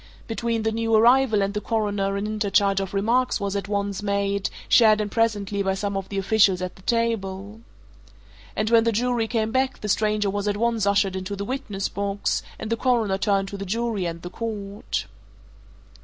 Between 0.25 0.63
the 0.63 0.71
new 0.71 0.95
arrival 0.95 1.43
and 1.43 1.53
the 1.53 1.61
Coroner 1.61 2.17
an 2.17 2.25
interchange 2.25 2.79
of 2.79 2.91
remarks 2.95 3.39
was 3.39 3.55
at 3.55 3.67
once 3.67 4.01
made, 4.01 4.49
shared 4.67 4.99
in 4.99 5.09
presently 5.09 5.61
by 5.61 5.75
some 5.75 5.95
of 5.95 6.09
the 6.09 6.17
officials 6.17 6.59
at 6.59 6.75
the 6.75 6.81
table. 6.81 7.61
And 8.55 8.71
when 8.71 8.83
the 8.83 8.91
jury 8.91 9.27
came 9.27 9.51
back 9.51 9.81
the 9.81 9.87
stranger 9.89 10.31
was 10.31 10.47
at 10.47 10.57
once 10.57 10.87
ushered 10.87 11.15
into 11.15 11.35
the 11.35 11.45
witness 11.45 11.87
box, 11.87 12.41
and 12.57 12.71
the 12.71 12.77
Coroner 12.77 13.19
turned 13.19 13.49
to 13.49 13.57
the 13.57 13.63
jury 13.63 14.07
and 14.07 14.23
the 14.23 14.31
court. 14.31 15.05